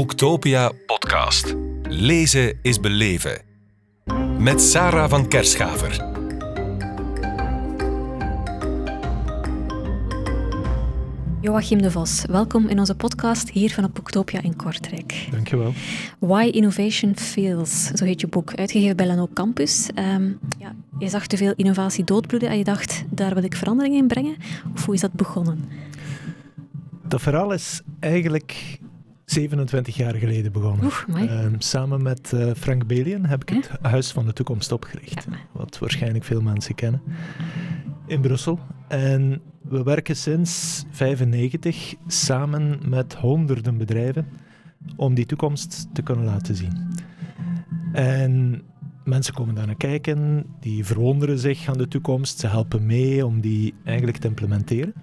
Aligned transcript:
Boektopia 0.00 0.72
podcast. 0.86 1.54
Lezen 1.82 2.58
is 2.62 2.80
beleven. 2.80 3.42
Met 4.38 4.60
Sarah 4.60 5.10
van 5.10 5.28
Kerschaver. 5.28 6.04
Joachim 11.40 11.82
de 11.82 11.90
Vos, 11.90 12.24
welkom 12.28 12.68
in 12.68 12.78
onze 12.78 12.94
podcast 12.94 13.50
hier 13.50 13.70
van 13.70 13.90
Boektopia 13.92 14.42
in 14.42 14.56
Kortrijk. 14.56 15.28
Dankjewel. 15.30 15.72
Why 16.18 16.48
Innovation 16.52 17.16
Fails, 17.16 17.84
zo 17.84 18.04
heet 18.04 18.20
je 18.20 18.26
boek, 18.26 18.54
uitgegeven 18.54 18.96
bij 18.96 19.06
Lano 19.06 19.28
Campus. 19.34 19.88
Um, 19.94 20.38
ja, 20.58 20.74
je 20.98 21.08
zag 21.08 21.26
te 21.26 21.36
veel 21.36 21.52
innovatie 21.56 22.04
doodbloeden 22.04 22.48
en 22.48 22.58
je 22.58 22.64
dacht, 22.64 23.04
daar 23.10 23.34
wil 23.34 23.44
ik 23.44 23.56
verandering 23.56 23.94
in 23.94 24.06
brengen. 24.06 24.36
Of 24.74 24.84
hoe 24.84 24.94
is 24.94 25.00
dat 25.00 25.12
begonnen? 25.12 25.64
Dat 27.08 27.20
verhaal 27.20 27.52
is 27.52 27.80
eigenlijk 27.98 28.78
27 29.30 29.96
jaar 29.96 30.14
geleden 30.14 30.52
begonnen. 30.52 30.90
Uh, 31.08 31.46
samen 31.58 32.02
met 32.02 32.32
uh, 32.34 32.50
Frank 32.56 32.86
Belian 32.86 33.24
heb 33.24 33.42
ik 33.42 33.48
het 33.48 33.70
Huis 33.82 34.12
van 34.12 34.26
de 34.26 34.32
Toekomst 34.32 34.72
opgericht. 34.72 35.26
Ja. 35.30 35.36
Wat 35.52 35.78
waarschijnlijk 35.78 36.24
veel 36.24 36.40
mensen 36.40 36.74
kennen. 36.74 37.02
In 38.06 38.20
Brussel. 38.20 38.58
En 38.88 39.40
we 39.62 39.82
werken 39.82 40.16
sinds 40.16 40.82
1995 40.98 41.94
samen 42.06 42.78
met 42.88 43.14
honderden 43.14 43.78
bedrijven 43.78 44.26
om 44.96 45.14
die 45.14 45.26
toekomst 45.26 45.88
te 45.92 46.02
kunnen 46.02 46.24
laten 46.24 46.56
zien. 46.56 46.94
En 47.92 48.62
mensen 49.04 49.34
komen 49.34 49.54
daar 49.54 49.66
naar 49.66 49.76
kijken, 49.76 50.46
die 50.60 50.84
verwonderen 50.84 51.38
zich 51.38 51.68
aan 51.68 51.78
de 51.78 51.88
toekomst, 51.88 52.38
ze 52.38 52.46
helpen 52.46 52.86
mee 52.86 53.26
om 53.26 53.40
die 53.40 53.74
eigenlijk 53.84 54.18
te 54.18 54.28
implementeren. 54.28 54.94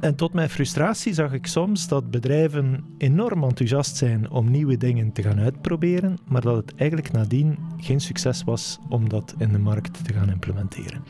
En 0.00 0.14
tot 0.14 0.32
mijn 0.32 0.50
frustratie 0.50 1.14
zag 1.14 1.32
ik 1.32 1.46
soms 1.46 1.88
dat 1.88 2.10
bedrijven 2.10 2.84
enorm 2.98 3.44
enthousiast 3.44 3.96
zijn 3.96 4.30
om 4.30 4.50
nieuwe 4.50 4.76
dingen 4.76 5.12
te 5.12 5.22
gaan 5.22 5.38
uitproberen, 5.38 6.18
maar 6.28 6.40
dat 6.40 6.56
het 6.56 6.74
eigenlijk 6.74 7.12
nadien 7.12 7.58
geen 7.76 8.00
succes 8.00 8.44
was 8.44 8.78
om 8.88 9.08
dat 9.08 9.34
in 9.38 9.52
de 9.52 9.58
markt 9.58 10.04
te 10.04 10.12
gaan 10.12 10.30
implementeren. 10.30 11.02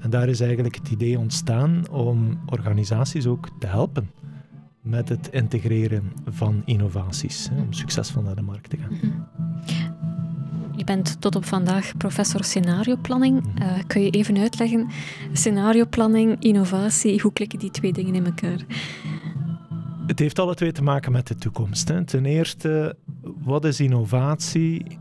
En 0.00 0.10
daar 0.10 0.28
is 0.28 0.40
eigenlijk 0.40 0.74
het 0.74 0.88
idee 0.88 1.18
ontstaan 1.18 1.88
om 1.90 2.40
organisaties 2.46 3.26
ook 3.26 3.48
te 3.58 3.66
helpen 3.66 4.10
met 4.80 5.08
het 5.08 5.28
integreren 5.28 6.12
van 6.24 6.62
innovaties, 6.64 7.50
om 7.56 7.72
succesvol 7.72 8.22
naar 8.22 8.36
de 8.36 8.42
markt 8.42 8.70
te 8.70 8.76
gaan. 8.76 9.26
Je 10.82 10.88
bent 10.88 11.20
tot 11.20 11.36
op 11.36 11.44
vandaag 11.44 11.96
professor 11.96 12.44
scenarioplanning. 12.44 13.42
Uh, 13.60 13.72
kun 13.86 14.02
je 14.02 14.10
even 14.10 14.38
uitleggen, 14.38 14.88
scenarioplanning, 15.32 16.36
innovatie, 16.40 17.20
hoe 17.20 17.32
klikken 17.32 17.58
die 17.58 17.70
twee 17.70 17.92
dingen 17.92 18.14
in 18.14 18.24
elkaar? 18.24 18.66
Het 20.06 20.18
heeft 20.18 20.38
alle 20.38 20.54
twee 20.54 20.72
te 20.72 20.82
maken 20.82 21.12
met 21.12 21.26
de 21.26 21.34
toekomst. 21.34 21.88
Hè. 21.88 22.04
Ten 22.04 22.24
eerste, 22.24 22.96
wat 23.44 23.64
is 23.64 23.80
innovatie? 23.80 24.98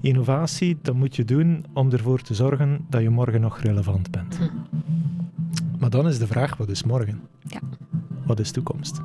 Innovatie, 0.00 0.78
dat 0.82 0.94
moet 0.94 1.16
je 1.16 1.24
doen 1.24 1.64
om 1.72 1.90
ervoor 1.90 2.20
te 2.20 2.34
zorgen 2.34 2.86
dat 2.88 3.02
je 3.02 3.10
morgen 3.10 3.40
nog 3.40 3.60
relevant 3.60 4.10
bent. 4.10 4.36
Hm. 4.36 4.44
Maar 5.78 5.90
dan 5.90 6.08
is 6.08 6.18
de 6.18 6.26
vraag, 6.26 6.56
wat 6.56 6.68
is 6.68 6.82
morgen? 6.82 7.20
Ja. 7.46 7.60
Wat 8.26 8.40
is 8.40 8.50
toekomst? 8.50 9.00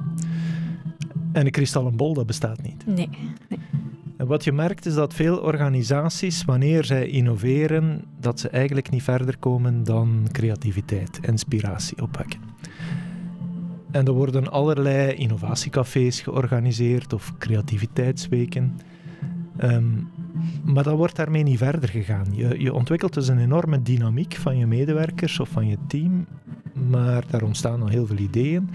En 1.32 1.46
een 1.46 1.52
kristallenbol, 1.52 2.14
dat 2.14 2.26
bestaat 2.26 2.62
niet. 2.62 2.86
Nee. 2.86 3.10
nee. 3.50 3.60
Wat 4.28 4.44
je 4.44 4.52
merkt 4.52 4.86
is 4.86 4.94
dat 4.94 5.14
veel 5.14 5.38
organisaties, 5.38 6.46
wanneer 6.46 6.86
zij 6.86 7.08
innoveren, 7.08 8.04
dat 8.20 8.40
ze 8.40 8.50
eigenlijk 8.50 8.90
niet 8.90 9.04
verder 9.04 9.38
komen 9.38 9.84
dan 9.84 10.28
creativiteit, 10.32 11.20
inspiratie 11.22 12.02
opwekken. 12.02 12.40
En 13.92 14.06
er 14.06 14.14
worden 14.14 14.52
allerlei 14.52 15.14
innovatiecafés 15.14 16.22
georganiseerd 16.22 17.14
of 17.14 17.38
creativiteitsweken. 17.38 18.80
Ehm, 19.58 19.88
maar 20.64 20.84
dat 20.84 20.98
wordt 20.98 21.16
daarmee 21.16 21.44
niet 21.44 21.58
verder 21.58 21.90
gegaan. 21.90 22.28
Je, 22.32 22.62
je 22.62 22.74
ontwikkelt 22.74 23.14
dus 23.14 23.28
een 23.28 23.40
enorme 23.40 23.82
dynamiek 23.82 24.36
van 24.36 24.58
je 24.58 24.66
medewerkers 24.68 25.40
of 25.40 25.50
van 25.50 25.68
je 25.68 25.78
team, 25.88 26.26
maar 26.90 27.24
daar 27.30 27.44
ontstaan 27.44 27.82
al 27.82 27.88
heel 27.88 28.06
veel 28.06 28.18
ideeën. 28.18 28.70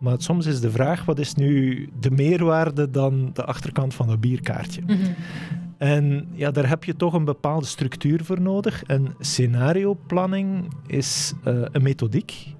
Maar 0.00 0.14
soms 0.18 0.46
is 0.46 0.60
de 0.60 0.70
vraag, 0.70 1.04
wat 1.04 1.18
is 1.18 1.34
nu 1.34 1.88
de 2.00 2.10
meerwaarde 2.10 2.90
dan 2.90 3.30
de 3.32 3.44
achterkant 3.44 3.94
van 3.94 4.06
dat 4.06 4.20
bierkaartje? 4.20 4.82
Mhm. 4.86 5.12
En 5.78 6.28
ja, 6.32 6.50
daar 6.50 6.68
heb 6.68 6.84
je 6.84 6.96
toch 6.96 7.12
een 7.12 7.24
bepaalde 7.24 7.66
structuur 7.66 8.24
voor 8.24 8.40
nodig. 8.40 8.82
En 8.82 9.14
scenarioplanning 9.18 10.72
is 10.86 11.32
uh, 11.44 11.62
een 11.72 11.82
methodiek 11.82 12.54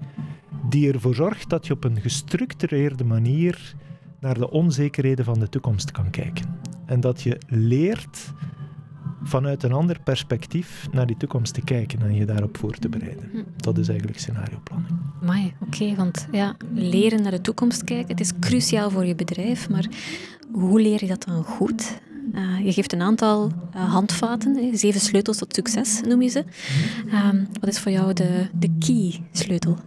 die 0.69 0.93
ervoor 0.93 1.15
zorgt 1.15 1.49
dat 1.49 1.67
je 1.67 1.73
op 1.73 1.83
een 1.83 2.01
gestructureerde 2.01 3.03
manier 3.03 3.75
naar 4.19 4.37
de 4.37 4.49
onzekerheden 4.49 5.25
van 5.25 5.39
de 5.39 5.49
toekomst 5.49 5.91
kan 5.91 6.09
kijken. 6.09 6.59
En 6.85 6.99
dat 6.99 7.21
je 7.21 7.37
leert 7.47 8.33
vanuit 9.23 9.63
een 9.63 9.71
ander 9.71 9.99
perspectief 10.03 10.87
naar 10.91 11.07
die 11.07 11.17
toekomst 11.17 11.53
te 11.53 11.61
kijken 11.61 12.01
en 12.01 12.15
je 12.15 12.25
daarop 12.25 12.57
voor 12.57 12.73
te 12.73 12.89
bereiden. 12.89 13.29
Hm. 13.31 13.37
Dat 13.57 13.77
is 13.77 13.87
eigenlijk 13.87 14.19
scenarioplanning. 14.19 14.99
Maar 15.21 15.51
oké, 15.59 15.95
want 15.95 16.27
ja, 16.31 16.55
leren 16.73 17.21
naar 17.21 17.31
de 17.31 17.41
toekomst 17.41 17.83
kijken, 17.83 18.07
het 18.07 18.19
is 18.19 18.31
cruciaal 18.39 18.89
voor 18.89 19.05
je 19.05 19.15
bedrijf, 19.15 19.69
maar 19.69 19.85
hoe 20.51 20.81
leer 20.81 21.01
je 21.01 21.07
dat 21.07 21.23
dan 21.23 21.43
goed? 21.43 21.99
Uh, 22.33 22.65
je 22.65 22.73
geeft 22.73 22.93
een 22.93 23.01
aantal 23.01 23.51
uh, 23.75 23.91
handvaten, 23.93 24.77
zeven 24.77 24.99
sleutels 24.99 25.37
tot 25.37 25.55
succes 25.55 26.01
noem 26.07 26.21
je 26.21 26.29
ze. 26.29 26.43
Uh, 27.05 27.29
wat 27.59 27.69
is 27.69 27.79
voor 27.79 27.91
jou 27.91 28.13
de, 28.13 28.47
de 28.53 28.69
key 28.79 29.23
sleutel? 29.31 29.77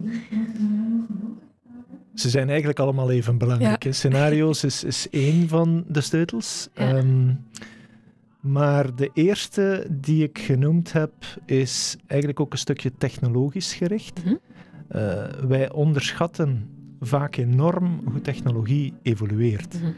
Ze 2.13 2.29
zijn 2.29 2.49
eigenlijk 2.49 2.79
allemaal 2.79 3.11
even 3.11 3.37
belangrijk. 3.37 3.83
Ja. 3.83 3.91
Scenario's 3.91 4.63
is, 4.63 4.83
is 4.83 5.07
één 5.09 5.47
van 5.47 5.83
de 5.87 6.01
sleutels. 6.01 6.67
Ja. 6.75 6.97
Um, 6.97 7.39
maar 8.45 8.95
de 8.95 9.09
eerste 9.13 9.87
die 9.91 10.23
ik 10.23 10.39
genoemd 10.39 10.91
heb, 10.91 11.13
is 11.45 11.97
eigenlijk 12.07 12.39
ook 12.39 12.51
een 12.51 12.57
stukje 12.57 12.91
technologisch 12.97 13.73
gericht. 13.73 14.23
Mhm. 14.23 14.35
Eh, 14.87 15.23
wij 15.47 15.71
onderschatten 15.71 16.69
vaak 16.99 17.35
enorm 17.35 18.01
hoe 18.05 18.21
technologie 18.21 18.93
evolueert. 19.01 19.81
Mhm. 19.81 19.91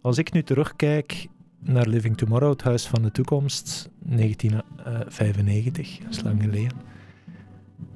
Als 0.00 0.18
ik 0.18 0.32
nu 0.32 0.42
terugkijk 0.42 1.26
naar 1.60 1.86
Living 1.86 2.16
Tomorrow, 2.16 2.50
het 2.50 2.62
Huis 2.62 2.86
van 2.86 3.02
de 3.02 3.10
Toekomst, 3.10 3.90
1995, 3.98 5.98
dat 5.98 6.10
is 6.10 6.22
lang 6.22 6.42
geleden. 6.42 6.76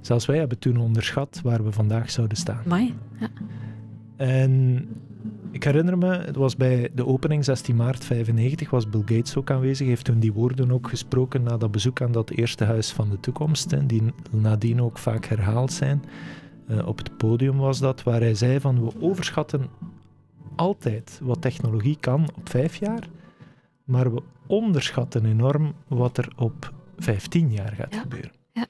Zelfs 0.00 0.26
wij 0.26 0.38
hebben 0.38 0.58
toen 0.58 0.76
onderschat 0.76 1.40
waar 1.42 1.64
we 1.64 1.72
vandaag 1.72 2.10
zouden 2.10 2.36
staan. 2.36 2.62
Mai, 2.66 2.94
ja. 3.20 3.28
En 4.16 4.88
ik 5.56 5.64
herinner 5.64 5.98
me, 5.98 6.06
het 6.06 6.36
was 6.36 6.56
bij 6.56 6.90
de 6.94 7.06
opening 7.06 7.44
16 7.44 7.76
maart 7.76 8.04
95, 8.04 8.70
was 8.70 8.88
Bill 8.88 9.00
Gates 9.00 9.36
ook 9.36 9.50
aanwezig. 9.50 9.86
heeft 9.86 10.04
toen 10.04 10.18
die 10.18 10.32
woorden 10.32 10.72
ook 10.72 10.88
gesproken 10.88 11.42
na 11.42 11.56
dat 11.56 11.70
bezoek 11.70 12.00
aan 12.00 12.12
dat 12.12 12.30
eerste 12.30 12.64
huis 12.64 12.92
van 12.92 13.10
de 13.10 13.20
toekomst, 13.20 13.72
en 13.72 13.86
die 13.86 14.02
nadien 14.30 14.82
ook 14.82 14.98
vaak 14.98 15.24
herhaald 15.24 15.72
zijn. 15.72 16.04
Uh, 16.68 16.86
op 16.86 16.98
het 16.98 17.16
podium 17.16 17.56
was 17.56 17.78
dat, 17.78 18.02
waar 18.02 18.20
hij 18.20 18.34
zei 18.34 18.60
van 18.60 18.84
we 18.84 19.00
overschatten 19.00 19.66
altijd 20.56 21.20
wat 21.22 21.42
technologie 21.42 21.96
kan 22.00 22.28
op 22.36 22.48
vijf 22.48 22.76
jaar, 22.76 23.08
maar 23.84 24.14
we 24.14 24.22
onderschatten 24.46 25.26
enorm 25.26 25.74
wat 25.88 26.18
er 26.18 26.32
op 26.36 26.72
15 26.98 27.52
jaar 27.52 27.72
gaat 27.72 27.96
gebeuren. 27.96 28.32
Ja. 28.52 28.66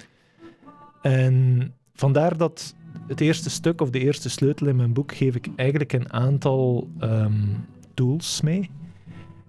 En 1.02 1.74
vandaar 1.94 2.36
dat 2.36 2.74
het 3.06 3.20
eerste 3.20 3.50
stuk 3.50 3.80
of 3.80 3.90
de 3.90 3.98
eerste 3.98 4.30
sleutel 4.30 4.66
in 4.66 4.76
mijn 4.76 4.92
boek 4.92 5.14
geef 5.14 5.34
ik 5.34 5.48
eigenlijk 5.56 5.92
een 5.92 6.12
aantal 6.12 6.90
um, 7.00 7.64
tools 7.94 8.40
mee 8.40 8.70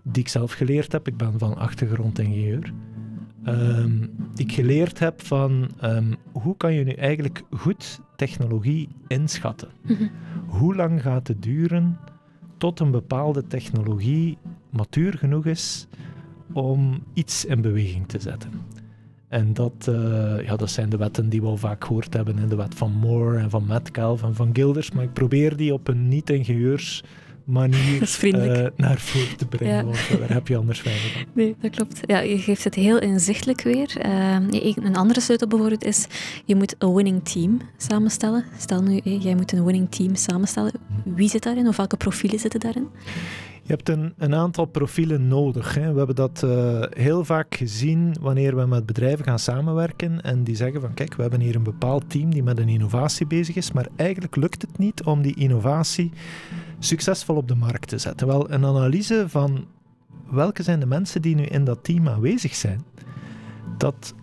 die 0.04 0.24
ik 0.24 0.30
zelf 0.30 0.52
geleerd 0.52 0.92
heb. 0.92 1.08
Ik 1.08 1.18
ben 1.18 1.40
van 1.40 1.58
achtergrond 1.58 2.20
ingenieur. 2.20 2.74
Um, 3.48 4.12
die 4.34 4.46
ik 4.46 4.52
geleerd 4.52 5.00
heb 5.00 5.22
van 5.26 5.70
um, 5.84 6.16
hoe 6.32 6.58
kan 6.58 6.74
je 6.74 6.84
nu 6.84 6.92
eigenlijk 6.92 7.44
goed 7.52 8.00
technologie 8.16 8.90
inschatten? 9.08 9.70
Mhm. 9.82 10.08
Hoe 10.48 10.76
lang 10.76 11.02
gaat 11.02 11.28
het 11.28 11.44
duren 11.44 12.00
tot 12.58 12.80
een 12.80 12.92
bepaalde 12.92 13.48
technologie 13.48 14.38
matuur 14.70 15.14
genoeg 15.14 15.46
is 15.46 15.88
om 16.54 17.04
iets 17.14 17.46
in 17.46 17.62
beweging 17.62 18.08
te 18.08 18.20
zetten? 18.20 18.52
En 19.28 19.54
dat, 19.54 19.88
uh, 19.90 20.46
ja, 20.46 20.56
dat 20.56 20.70
zijn 20.70 20.90
de 20.90 20.98
wetten 20.98 21.30
die 21.30 21.42
we 21.42 21.48
al 21.48 21.58
vaak 21.58 21.86
gehoord 21.86 22.14
hebben. 22.14 22.40
In 22.40 22.48
de 22.48 22.56
wet 22.56 22.76
van 22.76 22.92
Moore 22.92 23.38
en 23.38 23.50
van 23.50 23.66
Metcalfe 23.68 24.26
en 24.26 24.36
van 24.36 24.50
Gilders. 24.54 24.92
Maar 24.92 25.04
ik 25.04 25.14
probeer 25.14 25.56
die 25.56 25.74
op 25.74 25.88
een 25.88 26.08
niet-ingenieurs 26.08 27.04
manier 27.48 28.02
uh, 28.24 28.68
naar 28.76 28.98
voren 28.98 29.38
te 29.38 29.48
brengen. 29.48 29.76
Ja. 29.76 29.84
Want 29.84 30.20
daar 30.20 30.34
heb 30.34 30.48
je 30.48 30.58
anders 30.58 30.84
weinig 30.84 31.12
van. 31.12 31.22
Nee, 31.34 31.56
dat 31.62 31.72
klopt. 31.72 32.00
Ja, 32.06 32.20
je 32.20 32.38
geeft 32.38 32.64
het 32.64 32.76
heel 32.76 33.00
inzichtelijk 33.00 33.62
weer. 33.62 34.06
Uh, 34.06 34.36
een 34.76 34.96
andere 34.96 35.20
sleutel 35.20 35.48
bijvoorbeeld 35.48 35.86
is, 35.86 36.08
je 36.46 36.56
moet 36.56 36.76
een 36.78 36.94
winning 36.94 37.26
team 37.26 37.62
samenstellen. 37.78 38.44
Stel 38.58 38.82
nu, 38.82 39.00
jij 39.04 39.36
moet 39.36 39.52
een 39.52 39.64
winning 39.64 39.92
team 39.92 40.16
samenstellen. 40.16 40.72
Wie 41.04 41.30
zit 41.30 41.44
daarin 41.44 41.68
of 41.68 41.78
welke 41.78 41.98
profielen 41.98 42.40
zitten 42.40 42.60
daarin? 42.60 42.88
Je 43.68 43.74
hebt 43.74 43.90
een, 43.90 44.14
een 44.18 44.36
aantal 44.36 44.66
profielen 44.66 45.28
nodig. 45.28 45.74
Hè. 45.74 45.92
We 45.92 45.98
hebben 45.98 46.16
dat 46.16 46.42
uh, 46.46 46.84
heel 46.90 47.26
vaak 47.26 47.56
gezien 47.56 48.16
wanneer 48.22 48.56
we 48.56 48.66
met 48.66 48.86
bedrijven 48.86 49.26
gaan 49.26 49.40
samenwerken 49.40 50.22
en 50.22 50.44
die 50.44 50.56
zeggen 50.56 50.82
van 50.82 50.94
kijk, 50.94 51.14
we 51.16 51.22
hebben 51.22 51.40
hier 51.42 51.56
een 51.56 51.64
bepaald 51.64 52.10
team 52.10 52.30
die 52.30 52.44
met 52.44 52.60
een 52.60 52.70
innovatie 52.70 53.26
bezig 53.26 53.56
is, 53.56 53.72
maar 53.72 53.88
eigenlijk 53.96 54.36
lukt 54.36 54.62
het 54.62 54.78
niet 54.78 55.04
om 55.04 55.22
die 55.22 55.36
innovatie 55.36 56.12
succesvol 56.80 57.36
op 57.36 57.48
de 57.48 57.56
markt 57.56 57.88
te 57.88 57.98
zetten? 57.98 58.28
Wel, 58.28 58.52
een 58.52 58.66
analyse 58.66 59.26
van 59.28 59.66
welke 60.30 60.64
zijn 60.64 60.80
de 60.80 60.86
mensen 60.86 61.22
die 61.22 61.36
nu 61.36 61.44
in 61.44 61.64
dat 61.64 61.84
team 61.84 62.08
aanwezig 62.08 62.56
zijn, 62.56 62.84
dat 63.78 64.14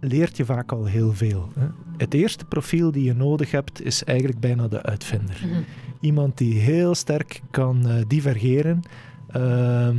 leert 0.00 0.36
je 0.36 0.44
vaak 0.44 0.72
al 0.72 0.84
heel 0.84 1.12
veel. 1.12 1.48
Hè. 1.58 1.66
Het 1.96 2.14
eerste 2.14 2.44
profiel 2.44 2.92
die 2.92 3.04
je 3.04 3.14
nodig 3.14 3.50
hebt 3.50 3.84
is 3.84 4.04
eigenlijk 4.04 4.40
bijna 4.40 4.68
de 4.68 4.82
uitvinder. 4.82 5.40
Mhm. 5.44 5.60
Iemand 6.04 6.38
die 6.38 6.58
heel 6.58 6.94
sterk 6.94 7.40
kan 7.50 7.88
eh, 7.88 8.02
divergeren, 8.08 8.82
ehm, 9.28 9.96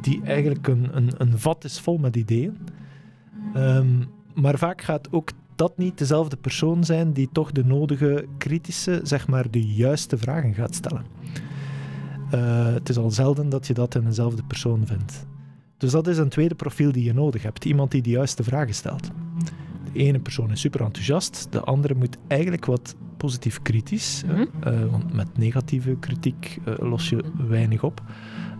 die 0.00 0.22
eigenlijk 0.22 0.68
een, 0.68 0.96
een, 0.96 1.10
een 1.18 1.38
vat 1.38 1.64
is 1.64 1.80
vol 1.80 1.98
met 1.98 2.16
ideeën. 2.16 2.58
Ehm, 3.54 4.04
maar 4.34 4.58
vaak 4.58 4.82
gaat 4.82 5.12
ook 5.12 5.30
dat 5.56 5.78
niet 5.78 5.98
dezelfde 5.98 6.36
persoon 6.36 6.84
zijn 6.84 7.12
die 7.12 7.28
toch 7.32 7.52
de 7.52 7.64
nodige 7.64 8.26
kritische, 8.38 9.00
zeg 9.02 9.28
maar 9.28 9.50
de 9.50 9.66
juiste 9.66 10.18
vragen 10.18 10.54
gaat 10.54 10.74
stellen. 10.74 11.04
Eh, 12.30 12.72
het 12.72 12.88
is 12.88 12.96
al 12.96 13.10
zelden 13.10 13.48
dat 13.48 13.66
je 13.66 13.74
dat 13.74 13.94
in 13.94 14.06
eenzelfde 14.06 14.42
persoon 14.42 14.86
vindt. 14.86 15.26
Dus 15.76 15.90
dat 15.90 16.06
is 16.06 16.18
een 16.18 16.28
tweede 16.28 16.54
profiel 16.54 16.92
die 16.92 17.04
je 17.04 17.14
nodig 17.14 17.42
hebt. 17.42 17.64
Iemand 17.64 17.90
die 17.90 18.02
de 18.02 18.10
juiste 18.10 18.42
vragen 18.42 18.74
stelt. 18.74 19.10
De 19.92 19.98
ene 19.98 20.18
persoon 20.18 20.50
is 20.50 20.60
super 20.60 20.80
enthousiast, 20.80 21.46
de 21.50 21.60
andere 21.60 21.94
moet 21.94 22.16
eigenlijk 22.26 22.64
wat 22.64 22.96
positief 23.18 23.62
kritisch. 23.62 24.22
Mhm. 24.26 24.44
Eh, 24.60 24.90
want 24.90 25.12
met 25.12 25.38
negatieve 25.38 25.96
kritiek 26.00 26.58
eh, 26.64 26.74
los 26.78 27.08
je 27.08 27.24
weinig 27.48 27.82
op. 27.82 28.02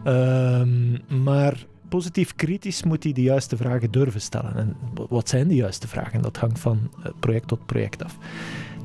Ehm, 0.04 1.22
maar 1.22 1.66
positief 1.88 2.34
kritisch 2.34 2.82
moet 2.82 3.04
hij 3.04 3.12
de 3.12 3.22
juiste 3.22 3.56
vragen 3.56 3.90
durven 3.90 4.20
stellen. 4.20 4.56
En 4.56 4.76
wat 5.08 5.28
zijn 5.28 5.48
de 5.48 5.54
juiste 5.54 5.88
vragen? 5.88 6.22
Dat 6.22 6.36
hangt 6.36 6.58
van 6.58 6.90
eh, 7.02 7.10
project 7.20 7.48
tot 7.48 7.66
project 7.66 8.04
af. 8.04 8.18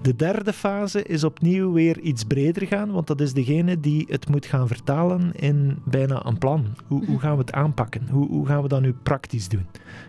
De 0.04 0.16
derde 0.16 0.54
fase 0.54 1.04
is 1.04 1.24
opnieuw 1.24 1.72
weer 1.72 2.00
iets 2.00 2.24
breder 2.24 2.68
gaan, 2.68 2.92
want 2.92 3.08
dat 3.08 3.22
is 3.22 3.34
degene 3.34 3.80
die 3.80 4.06
het 4.10 4.30
moet 4.30 4.46
gaan 4.46 4.68
vertalen 4.68 5.32
in 5.36 5.78
bijna 5.84 6.26
een 6.26 6.38
plan. 6.38 6.66
Hoe, 6.88 7.06
hoe 7.06 7.20
gaan 7.20 7.32
we 7.34 7.38
het 7.42 7.52
aanpakken? 7.54 8.08
Hoe, 8.10 8.28
hoe 8.28 8.46
gaan 8.46 8.62
we 8.62 8.68
dat 8.68 8.82
nu 8.82 8.94
praktisch 9.04 9.48
doen? 9.50 9.66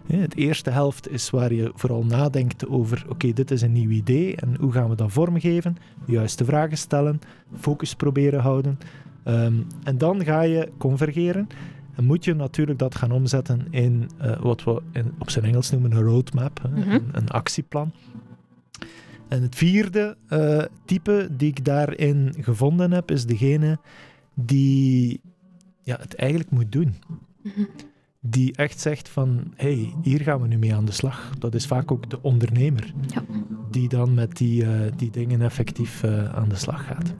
Het 0.06 0.36
eerste 0.36 0.70
helft 0.70 1.10
is 1.10 1.30
waar 1.30 1.52
je 1.52 1.72
vooral 1.74 2.04
nadenkt 2.04 2.66
over, 2.68 3.04
oké, 3.08 3.32
dit 3.32 3.50
is 3.50 3.62
een 3.62 3.72
nieuw 3.72 3.90
idee 3.90 4.36
en 4.36 4.56
hoe 4.60 4.72
gaan 4.72 4.88
we 4.88 4.96
dat 4.96 5.12
vormgeven? 5.12 5.76
De 6.06 6.12
juiste 6.12 6.44
vragen 6.44 6.78
stellen, 6.78 7.20
focus 7.60 7.94
proberen 7.94 8.40
houden. 8.40 8.78
Ehm, 9.22 9.54
en 9.84 9.98
dan 9.98 10.24
ga 10.24 10.40
je 10.40 10.68
convergeren. 10.78 11.46
En 11.94 12.04
moet 12.04 12.24
je 12.24 12.34
natuurlijk 12.34 12.78
dat 12.78 12.94
gaan 12.94 13.12
omzetten 13.12 13.66
in 13.70 14.10
eh, 14.18 14.40
wat 14.40 14.64
we 14.64 14.82
in, 14.92 15.12
op 15.18 15.30
zijn 15.30 15.44
Engels 15.44 15.70
noemen 15.70 15.92
een 15.92 16.02
roadmap, 16.02 16.60
Mhm. 16.74 16.90
een, 16.90 17.08
een 17.12 17.28
actieplan. 17.28 17.92
En 19.28 19.42
het 19.42 19.54
vierde 19.54 20.16
eh, 20.28 20.62
type 20.84 21.28
die 21.30 21.48
ik 21.48 21.64
daarin 21.64 22.34
gevonden 22.40 22.92
heb, 22.92 23.10
is 23.10 23.26
degene 23.26 23.78
die 24.34 25.20
ja, 25.82 25.96
het 26.00 26.14
eigenlijk 26.14 26.50
moet 26.50 26.72
doen. 26.72 26.94
Mhm. 27.42 27.60
Die 28.20 28.56
echt 28.56 28.80
zegt 28.80 29.08
van, 29.08 29.52
hey, 29.54 29.92
hier 30.02 30.20
gaan 30.20 30.40
we 30.40 30.46
nu 30.48 30.58
mee 30.58 30.74
aan 30.74 30.84
de 30.84 30.92
slag. 30.92 31.30
Dat 31.38 31.54
is 31.54 31.66
vaak 31.66 31.92
ook 31.92 32.10
de 32.10 32.22
ondernemer 32.22 32.92
Ja. 33.06 33.24
die 33.70 33.88
dan 33.88 34.14
met 34.14 34.36
die, 34.36 34.64
eh, 34.64 34.92
die 34.96 35.10
dingen 35.10 35.40
effectief 35.42 36.02
eh, 36.02 36.34
aan 36.34 36.48
de 36.48 36.56
slag 36.56 36.86
gaat. 36.86 37.14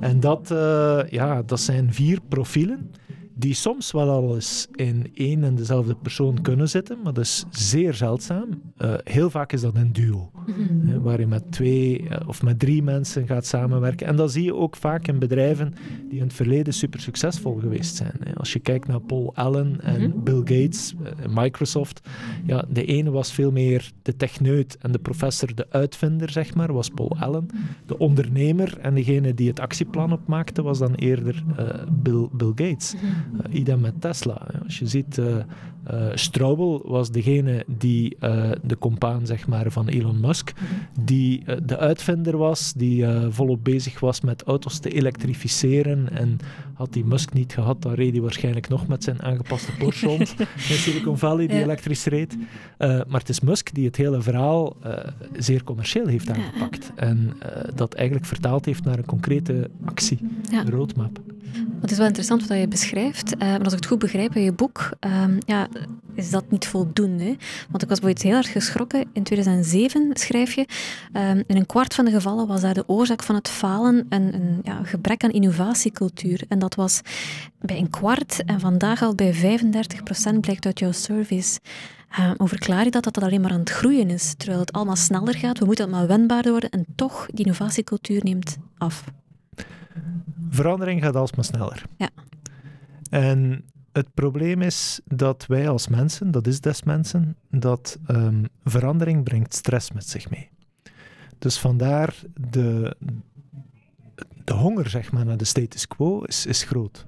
En 0.00 0.20
dat, 0.20 0.48
ja, 1.10 1.42
dat 1.42 1.60
zijn 1.60 1.92
vier 1.92 2.20
profielen 2.28 2.90
die 3.34 3.54
soms 3.54 3.92
wel 3.92 4.10
al 4.10 4.34
eens 4.34 4.68
in 4.74 5.10
één 5.14 5.44
en 5.44 5.54
dezelfde 5.54 5.94
persoon 5.94 6.42
kunnen 6.42 6.68
zitten, 6.68 6.98
maar 7.02 7.12
dat 7.12 7.24
is 7.24 7.44
zeer 7.50 7.94
zeldzaam. 7.94 8.48
Heel 9.04 9.30
vaak 9.30 9.52
is 9.52 9.60
dat 9.60 9.74
een 9.74 9.92
duo, 9.92 10.30
Mhm. 10.56 11.00
waar 11.00 11.20
je 11.20 11.26
met 11.26 11.52
twee 11.52 12.08
eh, 12.08 12.28
of 12.28 12.42
met 12.42 12.58
drie 12.58 12.82
mensen 12.82 13.26
gaat 13.26 13.46
samenwerken. 13.46 14.06
En 14.06 14.16
dat 14.16 14.32
zie 14.32 14.44
je 14.44 14.54
ook 14.54 14.76
vaak 14.76 15.08
in 15.08 15.18
bedrijven 15.18 15.74
die 16.08 16.18
in 16.18 16.24
het 16.24 16.32
verleden 16.32 16.72
super 16.74 17.00
succesvol 17.00 17.54
geweest 17.54 17.96
zijn. 17.96 18.12
Als 18.36 18.52
je 18.52 18.58
kijkt 18.58 18.86
naar 18.88 19.00
Paul 19.00 19.34
Allen 19.34 19.80
en 19.82 20.00
Mhm. 20.00 20.22
Bill 20.22 20.38
Gates, 20.38 20.94
eh, 21.04 21.12
Microsoft, 21.34 22.08
ja, 22.46 22.64
de 22.68 22.84
ene 22.84 23.10
was 23.10 23.32
veel 23.32 23.50
meer 23.50 23.90
de 24.02 24.16
techneut 24.16 24.76
en 24.80 24.92
de 24.92 24.98
professor, 24.98 25.54
de 25.54 25.66
uitvinder, 25.70 26.30
zeg 26.30 26.54
maar, 26.54 26.72
was 26.72 26.88
Paul 26.88 27.16
Allen. 27.18 27.46
De 27.86 27.98
ondernemer 27.98 28.78
en 28.80 28.94
degene 28.94 29.34
die 29.34 29.48
het 29.48 29.60
actieplan 29.60 30.12
opmaakte, 30.12 30.62
was 30.62 30.78
dan 30.78 30.94
eerder 30.94 31.44
eh, 31.56 31.66
Bill, 31.92 32.28
Bill 32.32 32.52
Gates. 32.54 32.94
Uh, 32.94 33.54
idem 33.60 33.80
met 33.80 34.00
Tesla. 34.00 34.46
Als 34.64 34.78
je 34.78 34.86
ziet, 34.86 35.18
eh, 35.18 35.36
Straubel 36.14 36.82
was 36.86 37.10
degene 37.10 37.64
die 37.66 38.16
de 38.62 38.78
compaan 38.78 39.26
zeg 39.26 39.46
maar, 39.46 39.70
van 39.70 39.88
Elon 39.88 40.20
Musk, 40.20 40.37
die 41.00 41.42
eh, 41.44 41.56
de 41.62 41.78
uitvinder 41.78 42.36
was, 42.36 42.72
die 42.76 43.06
eh, 43.06 43.26
volop 43.30 43.64
bezig 43.64 44.00
was 44.00 44.20
met 44.20 44.42
auto's 44.42 44.78
te 44.78 44.88
elektrificeren. 44.90 46.08
En 46.12 46.36
had 46.74 46.92
die 46.92 47.04
Musk 47.04 47.32
niet 47.32 47.52
gehad, 47.52 47.82
dan 47.82 47.92
reed 47.92 48.12
hij 48.12 48.20
waarschijnlijk 48.20 48.68
nog 48.68 48.86
met 48.86 49.04
zijn 49.04 49.22
aangepaste 49.22 49.72
Porsche 49.76 50.06
rond 50.06 50.34
in 50.68 50.74
Silicon 50.74 51.18
Valley, 51.18 51.46
die 51.46 51.56
Ja. 51.56 51.62
elektrisch 51.62 52.04
reed. 52.04 52.36
Eh, 52.78 52.88
maar 53.08 53.20
het 53.20 53.28
is 53.28 53.40
Musk 53.40 53.74
die 53.74 53.86
het 53.86 53.96
hele 53.96 54.22
verhaal 54.22 54.76
zeer 55.36 55.64
commercieel 55.64 56.06
heeft 56.06 56.30
aangepakt. 56.30 56.92
En 56.96 57.32
dat 57.74 57.94
eigenlijk 57.94 58.26
vertaald 58.26 58.64
heeft 58.64 58.84
naar 58.84 58.98
een 58.98 59.04
concrete 59.04 59.70
actie, 59.84 60.18
Ja. 60.50 60.60
een 60.60 60.70
roadmap. 60.70 61.18
Het 61.80 61.90
is 61.90 61.96
wel 61.96 62.06
interessant 62.06 62.46
wat 62.46 62.58
je 62.58 62.68
beschrijft, 62.68 63.38
maar 63.38 63.58
als 63.64 63.72
ik 63.72 63.78
het 63.78 63.86
goed 63.86 63.98
begrijp 63.98 64.34
in 64.34 64.42
je 64.42 64.52
boek, 64.52 64.90
ehm, 65.00 65.38
ja, 65.46 65.68
is 66.18 66.30
dat 66.30 66.50
niet 66.50 66.66
voldoende. 66.66 67.36
Want 67.70 67.82
ik 67.82 67.88
was 67.88 68.00
bijvoorbeeld 68.00 68.22
heel 68.22 68.36
erg 68.36 68.52
geschrokken. 68.52 69.04
In 69.12 69.22
2007 69.22 70.10
schrijf 70.12 70.54
je, 70.54 70.66
ehm, 71.12 71.42
in 71.46 71.56
een 71.56 71.66
kwart 71.66 71.94
van 71.94 72.04
de 72.04 72.10
gevallen 72.10 72.46
was 72.46 72.60
daar 72.60 72.74
de 72.74 72.88
oorzaak 72.88 73.22
van 73.22 73.34
het 73.34 73.48
falen 73.48 74.06
een, 74.08 74.34
een 74.34 74.60
ja, 74.62 74.80
gebrek 74.82 75.24
aan 75.24 75.30
innovatiecultuur. 75.30 76.42
En 76.48 76.58
dat 76.58 76.74
was 76.74 77.00
bij 77.60 77.78
een 77.78 77.90
kwart 77.90 78.44
en 78.44 78.60
vandaag 78.60 79.02
al 79.02 79.14
bij 79.14 79.34
35 79.34 80.02
procent 80.02 80.40
blijkt 80.40 80.66
uit 80.66 80.78
jouw 80.78 80.92
surveys. 80.92 81.58
Eh, 82.08 82.30
hoe 82.36 82.48
verklaar 82.48 82.84
je 82.84 82.90
dat, 82.90 83.04
dat 83.04 83.14
dat 83.14 83.24
alleen 83.24 83.40
maar 83.40 83.50
aan 83.50 83.60
het 83.60 83.70
groeien 83.70 84.10
is, 84.10 84.34
terwijl 84.36 84.60
het 84.60 84.72
allemaal 84.72 84.96
sneller 84.96 85.34
gaat, 85.34 85.58
we 85.58 85.64
moeten 85.64 85.84
het 85.84 85.94
maar 85.94 86.06
wendbaarder 86.06 86.50
worden 86.50 86.70
en 86.70 86.86
toch, 86.94 87.26
die 87.26 87.44
innovatiecultuur 87.44 88.20
neemt 88.24 88.56
af. 88.78 89.04
Verandering 90.50 91.02
gaat 91.02 91.16
alsmaar 91.16 91.44
sneller. 91.44 91.82
Ja. 91.96 92.08
En 93.10 93.64
het 93.98 94.14
probleem 94.14 94.62
is 94.62 95.00
dat 95.04 95.46
wij 95.46 95.68
als 95.68 95.88
mensen, 95.88 96.30
dat 96.30 96.46
is 96.46 96.60
des 96.60 96.82
mensen, 96.82 97.36
dat 97.50 97.98
ehm, 98.06 98.44
verandering 98.64 99.24
brengt 99.24 99.54
stress 99.54 99.92
met 99.92 100.08
zich 100.08 100.30
mee. 100.30 100.50
Dus 101.38 101.58
vandaar 101.58 102.14
de, 102.50 102.96
de 104.44 104.52
honger 104.52 104.88
zeg 104.88 105.12
maar, 105.12 105.24
naar 105.24 105.36
de 105.36 105.44
status 105.44 105.88
quo 105.88 106.22
is, 106.22 106.46
is 106.46 106.62
groot. 106.62 107.06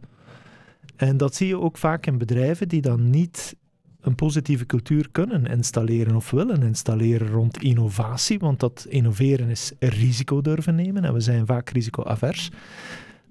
En 0.96 1.16
dat 1.16 1.34
zie 1.34 1.46
je 1.46 1.60
ook 1.60 1.78
vaak 1.78 2.06
in 2.06 2.18
bedrijven 2.18 2.68
die 2.68 2.80
dan 2.80 3.10
niet 3.10 3.56
een 4.00 4.14
positieve 4.14 4.66
cultuur 4.66 5.08
kunnen 5.12 5.46
installeren 5.46 6.16
of 6.16 6.30
willen 6.30 6.62
installeren 6.62 7.28
rond 7.28 7.62
innovatie, 7.62 8.38
want 8.38 8.60
dat 8.60 8.86
innoveren 8.88 9.48
is 9.48 9.72
risico 9.78 10.40
durven 10.40 10.74
nemen 10.74 11.04
en 11.04 11.12
we 11.12 11.20
zijn 11.20 11.46
vaak 11.46 11.70
risicoavers 11.70 12.50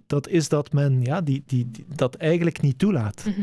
dat 0.10 0.28
is 0.28 0.50
dat 0.50 0.74
men 0.74 1.02
ja, 1.02 1.22
die, 1.22 1.44
die, 1.46 1.72
die- 1.72 1.86
dat 1.96 2.16
eigenlijk 2.16 2.62
niet 2.62 2.80
toelaat. 2.80 3.24
Mhm. 3.26 3.42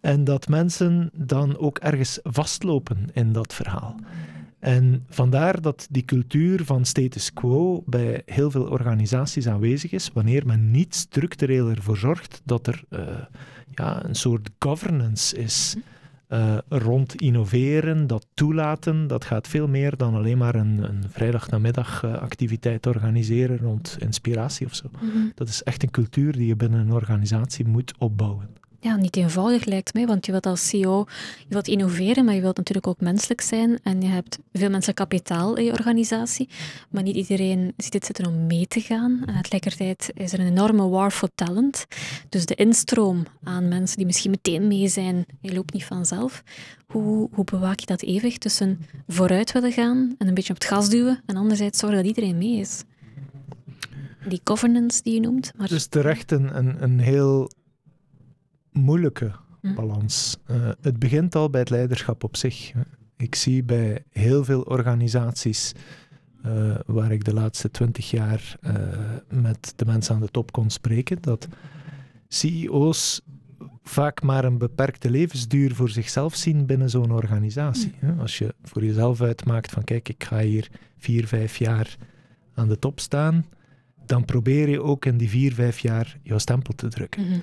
En 0.00 0.24
dat 0.24 0.48
mensen 0.48 1.10
dan 1.14 1.56
ook 1.58 1.78
ergens 1.78 2.18
vastlopen 2.22 3.08
in 3.12 3.32
dat 3.32 3.54
verhaal. 3.54 3.96
En 4.58 5.04
vandaar 5.08 5.60
dat 5.60 5.86
die 5.90 6.04
cultuur 6.04 6.64
van 6.64 6.84
status 6.84 7.32
quo 7.32 7.82
bij 7.86 8.22
heel 8.26 8.50
veel 8.50 8.64
organisaties 8.68 9.46
aanwezig 9.46 9.92
is, 9.92 10.10
wanneer 10.12 10.46
men 10.46 10.70
niet 10.70 10.94
structureel 10.94 11.68
ervoor 11.68 11.96
zorgt 11.96 12.40
dat 12.44 12.66
er 12.66 12.82
eh, 12.88 13.00
ja, 13.74 14.04
een 14.04 14.14
soort 14.14 14.50
governance 14.58 15.36
is 15.36 15.76
eh, 16.32 16.58
rond 16.68 17.14
innoveren, 17.14 18.06
dat 18.06 18.26
toelaten. 18.34 19.06
Dat 19.06 19.24
gaat 19.24 19.48
veel 19.48 19.68
meer 19.68 19.96
dan 19.96 20.14
alleen 20.14 20.38
maar 20.38 20.54
een, 20.54 20.82
een 20.82 21.04
vrijdagnamiddag 21.08 22.04
activiteit 22.04 22.86
organiseren 22.86 23.58
rond 23.58 23.96
inspiratie 23.98 24.66
of 24.66 24.74
zo. 24.74 24.86
Mhm. 24.92 25.04
Dat 25.34 25.48
is 25.48 25.62
echt 25.62 25.82
een 25.82 25.90
cultuur 25.90 26.32
die 26.32 26.46
je 26.46 26.56
binnen 26.56 26.80
een 26.80 26.92
organisatie 26.92 27.66
moet 27.66 27.94
opbouwen. 27.98 28.48
Ja, 28.84 28.96
niet 28.96 29.16
eenvoudig 29.16 29.64
lijkt 29.64 29.94
mij, 29.94 30.06
want 30.06 30.26
je 30.26 30.32
wilt 30.32 30.46
als 30.46 30.68
CEO 30.68 31.04
je 31.38 31.44
wilt 31.48 31.68
innoveren, 31.68 32.24
maar 32.24 32.34
je 32.34 32.40
wilt 32.40 32.56
natuurlijk 32.56 32.86
ook 32.86 33.00
menselijk 33.00 33.40
zijn. 33.40 33.78
En 33.82 34.00
je 34.00 34.08
hebt 34.08 34.38
veel 34.52 34.70
menselijk 34.70 34.98
kapitaal 34.98 35.56
in 35.56 35.64
je 35.64 35.72
organisatie, 35.72 36.48
maar 36.90 37.02
niet 37.02 37.16
iedereen 37.16 37.72
ziet 37.76 37.92
het 37.92 38.04
zitten 38.04 38.26
om 38.26 38.46
mee 38.46 38.66
te 38.66 38.80
gaan. 38.80 39.22
En 39.26 39.42
tegelijkertijd 39.42 40.10
is 40.14 40.32
er 40.32 40.40
een 40.40 40.46
enorme 40.46 40.88
war 40.88 41.10
for 41.10 41.28
talent. 41.34 41.86
Dus 42.28 42.46
de 42.46 42.54
instroom 42.54 43.26
aan 43.42 43.68
mensen 43.68 43.96
die 43.96 44.06
misschien 44.06 44.30
meteen 44.30 44.68
mee 44.68 44.88
zijn, 44.88 45.26
je 45.40 45.54
loopt 45.54 45.72
niet 45.72 45.84
vanzelf. 45.84 46.42
Hoe, 46.86 47.28
hoe 47.32 47.44
bewaak 47.44 47.80
je 47.80 47.86
dat 47.86 48.02
evenwicht 48.02 48.40
tussen 48.40 48.86
vooruit 49.08 49.52
willen 49.52 49.72
gaan 49.72 50.14
en 50.18 50.28
een 50.28 50.34
beetje 50.34 50.52
op 50.52 50.58
het 50.60 50.68
gas 50.68 50.88
duwen, 50.88 51.22
en 51.26 51.36
anderzijds 51.36 51.78
zorgen 51.78 51.98
dat 51.98 52.06
iedereen 52.06 52.38
mee 52.38 52.58
is? 52.58 52.82
Die 54.28 54.40
governance 54.44 55.02
die 55.02 55.14
je 55.14 55.20
noemt. 55.20 55.52
Maar... 55.56 55.68
Dus 55.68 55.86
terecht 55.86 56.32
een, 56.32 56.82
een 56.82 57.00
heel 57.00 57.50
moeilijke 58.72 59.32
Hm. 59.62 59.74
balans. 59.74 60.36
Eh, 60.46 60.56
het 60.80 60.98
begint 60.98 61.34
al 61.34 61.50
bij 61.50 61.60
het 61.60 61.70
leiderschap 61.70 62.24
op 62.24 62.36
zich. 62.36 62.72
Ik 63.16 63.34
zie 63.34 63.62
bij 63.62 64.04
heel 64.10 64.44
veel 64.44 64.60
organisaties 64.60 65.72
eh, 66.42 66.74
waar 66.86 67.12
ik 67.12 67.24
de 67.24 67.34
laatste 67.34 67.70
twintig 67.70 68.10
jaar 68.10 68.56
eh, 68.60 68.74
met 69.28 69.72
de 69.76 69.84
mensen 69.84 70.14
aan 70.14 70.20
de 70.20 70.30
top 70.30 70.52
kon 70.52 70.70
spreken, 70.70 71.18
dat 71.20 71.48
CEO's 72.28 73.20
vaak 73.82 74.22
maar 74.22 74.44
een 74.44 74.58
beperkte 74.58 75.10
levensduur 75.10 75.74
voor 75.74 75.90
zichzelf 75.90 76.34
zien 76.34 76.66
binnen 76.66 76.90
zo'n 76.90 77.12
organisatie. 77.12 77.94
Als 78.18 78.38
je 78.38 78.54
voor 78.62 78.84
jezelf 78.84 79.20
uitmaakt 79.20 79.70
van 79.70 79.84
kijk, 79.84 80.08
ik 80.08 80.24
ga 80.24 80.38
hier 80.38 80.70
vier, 80.98 81.26
vijf 81.26 81.56
jaar 81.56 81.96
aan 82.54 82.68
de 82.68 82.78
top 82.78 83.00
staan, 83.00 83.44
dan 84.06 84.24
probeer 84.24 84.68
je 84.68 84.82
ook 84.82 85.04
in 85.04 85.16
die 85.16 85.28
vier, 85.28 85.54
vijf 85.54 85.78
jaar 85.78 86.18
jouw 86.22 86.38
stempel 86.38 86.74
te 86.74 86.88
drukken. 86.88 87.22
Mhm. 87.22 87.38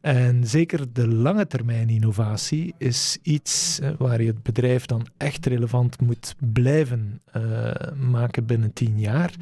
En 0.00 0.46
zeker 0.46 0.92
de 0.92 1.08
lange 1.08 1.46
termijn 1.46 1.88
innovatie 1.88 2.74
is 2.78 3.18
iets 3.22 3.80
eh, 3.80 3.90
waar 3.98 4.20
je 4.22 4.26
het 4.28 4.42
bedrijf 4.42 4.86
dan 4.86 5.06
echt 5.16 5.46
relevant 5.46 6.00
moet 6.00 6.34
blijven 6.52 7.20
uh, 7.36 7.70
maken 8.10 8.46
binnen 8.46 8.72
tien 8.72 8.98
jaar. 8.98 9.34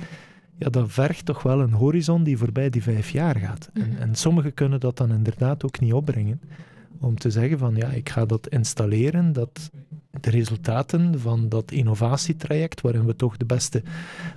Ja, 0.59 0.69
dat 0.69 0.93
vergt 0.93 1.25
toch 1.25 1.43
wel 1.43 1.61
een 1.61 1.73
horizon 1.73 2.23
die 2.23 2.39
voorbij 2.39 2.71
die 2.71 2.83
vijf 2.83 3.11
jaar 3.11 3.37
gaat. 3.37 3.71
En, 3.75 3.89
Mhm. 3.91 4.01
en 4.03 4.15
sommigen 4.15 4.55
kunnen 4.55 4.81
dat 4.81 4.97
dan 4.97 5.13
inderdaad 5.13 5.65
ook 5.65 5.81
niet 5.81 5.93
opbrengen. 5.93 6.41
Om 7.01 7.19
te 7.19 7.31
zeggen 7.31 7.59
van 7.59 7.75
ja, 7.77 7.89
ik 7.89 8.09
ga 8.09 8.27
dat 8.27 8.49
installeren, 8.49 9.33
dat 9.33 9.71
de 10.21 10.31
resultaten 10.31 11.21
van 11.21 11.49
dat 11.49 11.71
innovatietraject, 11.71 12.81
waarin 12.81 13.07
we 13.07 13.17
toch 13.17 13.37
de 13.37 13.45
beste 13.45 13.83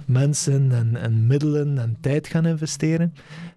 mensen 0.06 0.72
en, 0.72 0.96
en 0.96 1.28
middelen 1.28 1.78
en 1.78 1.98
tijd 2.00 2.28
gaan 2.28 2.46
investeren, 2.46 3.14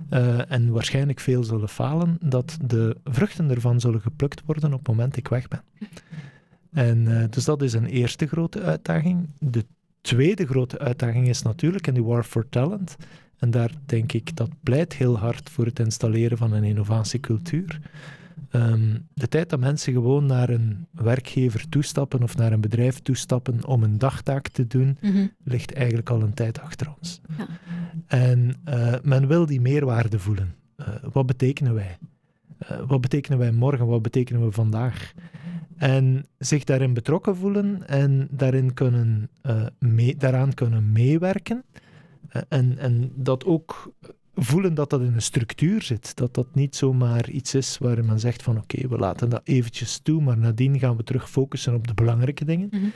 eh, 0.09 0.51
en 0.51 0.71
waarschijnlijk 0.71 1.21
veel 1.21 1.45
zullen 1.45 1.69
falen, 1.69 2.19
dat 2.21 2.59
de 2.65 2.97
vruchten 3.05 3.51
ervan 3.51 3.81
zullen 3.81 4.01
geplukt 4.01 4.43
worden 4.47 4.73
op 4.73 4.79
het 4.79 4.89
moment 4.89 5.17
ik 5.17 5.29
weg 5.29 5.49
ben. 5.49 5.63
En 6.73 7.21
eh, 7.21 7.25
dus 7.31 7.45
dat 7.45 7.63
is 7.63 7.73
een 7.73 7.87
eerste 7.87 8.27
grote 8.27 8.61
uitdaging. 8.61 9.29
De 9.39 9.65
tweede 10.01 10.47
grote 10.47 10.79
uitdaging 10.79 11.29
is 11.29 11.43
natuurlijk 11.43 11.87
in 11.87 11.95
die 11.95 12.05
War 12.05 12.25
for 12.25 12.49
Talent. 12.49 12.97
En 13.39 13.51
daar 13.51 13.71
denk 13.87 14.13
ik 14.13 14.37
dat 14.37 14.51
pleit 14.63 14.93
heel 14.95 15.19
hard 15.19 15.51
voor 15.51 15.65
het 15.65 15.79
installeren 15.79 16.39
van 16.39 16.53
een 16.53 16.65
innovatiecultuur. 16.65 17.81
Ehm, 18.51 18.99
de 19.15 19.29
tijd 19.29 19.51
dat 19.51 19.61
mensen 19.61 19.93
gewoon 19.93 20.27
naar 20.27 20.49
een 20.49 20.87
werkgever 20.91 21.69
toestappen 21.69 22.23
of 22.23 22.37
naar 22.37 22.53
een 22.53 22.61
bedrijf 22.61 23.01
toestappen 23.01 23.67
om 23.67 23.83
een 23.83 23.99
dagtaak 23.99 24.49
te 24.49 24.67
doen, 24.67 24.99
Mhm. 25.01 25.27
ligt 25.45 25.73
eigenlijk 25.75 26.11
al 26.11 26.23
een 26.23 26.35
tijd 26.35 26.61
achter 26.61 26.95
ons. 26.99 27.21
Ja. 27.39 27.47
En 28.07 28.55
eh, 28.65 28.95
men 29.03 29.27
wil 29.27 29.47
die 29.47 29.61
meerwaarde 29.61 30.19
voelen. 30.19 30.55
Eh, 30.77 30.87
wat 31.13 31.27
betekenen 31.27 31.75
wij? 31.75 31.99
Eh, 32.59 32.81
wat 32.87 33.01
betekenen 33.01 33.39
wij 33.39 33.53
morgen? 33.53 33.87
Wat 33.87 34.03
betekenen 34.03 34.45
we 34.45 34.53
vandaag? 34.53 35.13
En 35.77 36.27
zich 36.39 36.65
daarin 36.65 36.95
betrokken 36.95 37.37
voelen 37.37 37.89
en 37.89 38.29
daarin 38.31 38.75
kunnen, 38.75 39.31
mee, 39.79 40.17
daaraan 40.17 40.55
kunnen 40.55 40.93
meewerken. 40.93 41.65
En, 42.49 42.79
en 42.79 43.13
dat 43.15 43.45
ook 43.45 43.93
voelen 44.45 44.75
dat 44.75 44.91
dat 44.91 45.01
in 45.01 45.15
een 45.15 45.23
structuur 45.23 45.83
zit. 45.83 46.17
Dat 46.17 46.35
dat 46.35 46.47
niet 46.55 46.77
zomaar 46.77 47.31
iets 47.31 47.55
is 47.55 47.79
waar 47.79 48.05
men 48.05 48.21
zegt 48.21 48.43
van 48.43 48.57
oké, 48.57 48.89
we 48.89 48.97
laten 48.97 49.31
dat 49.31 49.41
eventjes 49.45 49.99
toe, 49.99 50.23
maar 50.23 50.39
nadien 50.39 50.79
gaan 50.79 50.97
we 50.97 51.05
terug 51.05 51.31
focussen 51.31 51.75
op 51.75 51.87
de 51.87 51.95
belangrijke 51.95 52.45
dingen. 52.45 52.69
Mhm. 52.71 52.87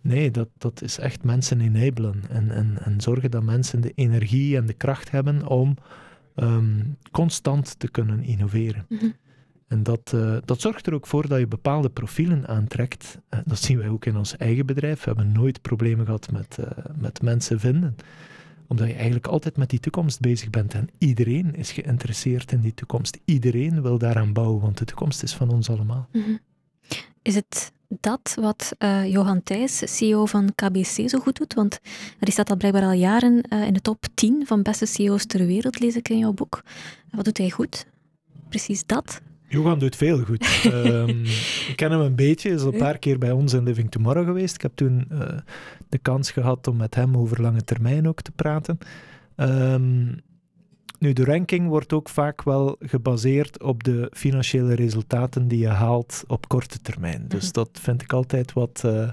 Nee, 0.00 0.30
dat, 0.30 0.48
dat 0.58 0.82
is 0.82 0.98
echt 0.98 1.24
mensen 1.24 1.60
enablen 1.60 2.22
en, 2.28 2.50
en, 2.50 2.78
en 2.84 3.00
zorgen 3.00 3.30
dat 3.30 3.42
mensen 3.42 3.80
de 3.80 3.92
energie 3.94 4.56
en 4.56 4.66
de 4.66 4.72
kracht 4.72 5.10
hebben 5.10 5.46
om 5.46 5.76
ehm, 6.34 6.84
constant 7.10 7.78
te 7.78 7.90
kunnen 7.90 8.24
innoveren. 8.24 8.86
Mhm. 8.88 9.06
En 9.70 9.82
dat, 9.82 10.12
eh, 10.14 10.36
dat 10.44 10.60
zorgt 10.60 10.86
er 10.86 10.94
ook 10.94 11.06
voor 11.06 11.28
dat 11.28 11.38
je 11.38 11.46
bepaalde 11.46 11.88
profielen 11.88 12.48
aantrekt. 12.48 13.18
Eh, 13.28 13.40
dat 13.44 13.58
zien 13.58 13.78
wij 13.78 13.88
ook 13.88 14.04
in 14.04 14.16
ons 14.16 14.36
eigen 14.36 14.66
bedrijf. 14.66 15.04
We 15.04 15.12
hebben 15.14 15.32
nooit 15.32 15.62
problemen 15.62 16.04
gehad 16.04 16.30
met, 16.32 16.58
eh, 16.58 16.84
met 16.98 17.22
mensen 17.22 17.60
vinden. 17.60 17.96
Omdat 18.70 18.86
je 18.86 18.94
eigenlijk 18.94 19.26
altijd 19.26 19.56
met 19.56 19.70
die 19.70 19.80
toekomst 19.80 20.20
bezig 20.20 20.50
bent. 20.50 20.74
En 20.74 20.88
iedereen 20.98 21.54
is 21.54 21.72
geïnteresseerd 21.72 22.52
in 22.52 22.60
die 22.60 22.74
toekomst. 22.74 23.18
Iedereen 23.24 23.82
wil 23.82 23.98
daaraan 23.98 24.32
bouwen, 24.32 24.60
want 24.60 24.78
de 24.78 24.84
toekomst 24.84 25.22
is 25.22 25.34
van 25.34 25.50
ons 25.50 25.70
allemaal. 25.70 26.08
Mhm. 26.12 26.36
Is 27.22 27.34
het 27.34 27.72
dat 27.88 28.36
wat 28.40 28.72
eh, 28.78 29.12
Johan 29.12 29.42
Thijs, 29.42 29.96
CEO 29.96 30.26
van 30.26 30.54
KBC, 30.54 31.08
zo 31.08 31.18
goed 31.18 31.36
doet? 31.36 31.54
Want 31.54 31.80
die 32.18 32.32
staat 32.32 32.50
al 32.50 32.56
blijkbaar 32.56 32.82
al 32.82 32.92
jaren 32.92 33.42
eh, 33.42 33.66
in 33.66 33.72
de 33.72 33.80
top 33.80 34.06
10 34.14 34.46
van 34.46 34.62
beste 34.62 34.86
CEO's 34.86 35.26
ter 35.26 35.46
wereld, 35.46 35.80
lees 35.80 35.96
ik 35.96 36.08
in 36.08 36.18
jouw 36.18 36.32
boek. 36.32 36.62
Wat 37.10 37.24
doet 37.24 37.38
hij 37.38 37.50
goed? 37.50 37.86
Precies 38.48 38.86
dat? 38.86 39.20
Johan 39.50 39.78
doet 39.78 39.96
veel 39.96 40.18
goed. 40.24 40.46
Ehm, 40.72 41.08
ik 41.68 41.72
ken 41.76 41.90
hem 41.90 42.00
een 42.00 42.14
beetje, 42.14 42.50
is 42.50 42.62
al 42.62 42.72
een 42.72 42.78
paar 42.78 42.98
keer 42.98 43.18
bij 43.18 43.30
ons 43.30 43.52
in 43.52 43.62
Living 43.62 43.90
Tomorrow 43.90 44.24
geweest. 44.26 44.54
Ik 44.54 44.62
heb 44.62 44.72
toen 44.74 45.06
eh, 45.10 45.38
de 45.88 45.98
kans 45.98 46.30
gehad 46.30 46.66
om 46.66 46.76
met 46.76 46.94
hem 46.94 47.16
over 47.16 47.42
lange 47.42 47.62
termijn 47.64 48.08
ook 48.08 48.20
te 48.22 48.30
praten. 48.30 48.78
Ehm, 49.36 50.04
nu, 50.98 51.12
de 51.12 51.24
ranking 51.24 51.68
wordt 51.68 51.92
ook 51.92 52.08
vaak 52.08 52.42
wel 52.42 52.76
gebaseerd 52.80 53.62
op 53.62 53.84
de 53.84 54.10
financiële 54.12 54.74
resultaten 54.74 55.48
die 55.48 55.58
je 55.58 55.68
haalt 55.68 56.24
op 56.26 56.48
korte 56.48 56.80
termijn. 56.80 57.24
Dus 57.28 57.44
Mhm. 57.44 57.52
dat 57.52 57.68
vind 57.72 58.02
ik 58.02 58.12
altijd 58.12 58.52
wat, 58.52 58.82
eh, 58.84 59.08